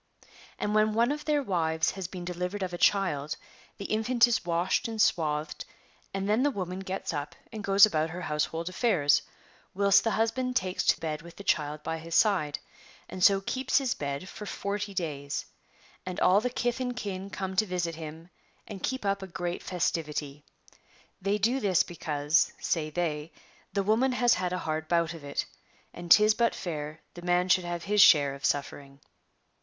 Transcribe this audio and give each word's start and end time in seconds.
* 0.31 0.59
yVnd 0.59 0.73
when 0.73 0.93
one 0.95 1.11
of 1.11 1.25
their 1.25 1.43
wives 1.43 1.91
has 1.91 2.07
been 2.07 2.25
delivered 2.25 2.63
of 2.63 2.73
a 2.73 2.77
child, 2.79 3.35
the 3.77 3.85
infant 3.85 4.25
is 4.27 4.43
washed 4.43 4.87
and 4.87 4.99
swathed, 4.99 5.63
and 6.11 6.27
then 6.27 6.41
the 6.41 6.49
woman 6.49 6.79
gets 6.79 7.13
u}) 7.13 7.23
and 7.53 7.63
goes 7.63 7.85
about 7.85 8.09
her 8.09 8.21
household 8.21 8.67
affairs, 8.67 9.21
whilst 9.75 10.03
the 10.03 10.09
husband 10.09 10.55
takes 10.55 10.83
to 10.83 10.99
bed 10.99 11.21
with 11.21 11.35
the 11.35 11.43
child 11.43 11.83
by 11.83 11.99
his 11.99 12.15
side, 12.15 12.57
and 13.07 13.23
so 13.23 13.41
keeps 13.41 13.77
his 13.77 13.93
bed 13.93 14.27
for 14.27 14.47
40 14.47 14.91
days; 14.95 15.45
and 16.03 16.19
all 16.19 16.41
the 16.41 16.49
kith 16.49 16.79
and 16.79 16.95
kin 16.97 17.29
come 17.29 17.55
to 17.55 17.65
visit 17.67 17.93
him 17.93 18.31
and 18.67 18.81
keep 18.81 19.05
up 19.05 19.21
a 19.21 19.27
great 19.27 19.61
festivity. 19.61 20.43
They 21.21 21.37
do 21.37 21.59
this 21.59 21.83
because, 21.83 22.53
say 22.59 22.89
they, 22.89 23.31
the 23.71 23.83
woman 23.83 24.13
has 24.13 24.33
had 24.33 24.51
a 24.51 24.57
hard 24.65 24.87
bout 24.87 25.13
of 25.13 25.23
it, 25.23 25.45
and 25.93 26.09
'tis 26.09 26.33
but 26.33 26.55
fair 26.55 27.01
the 27.13 27.21
man 27.21 27.49
shoukl 27.49 27.65
have 27.65 27.83
his 27.83 28.01
share 28.01 28.33
of 28.33 28.43
suffering.' 28.43 28.99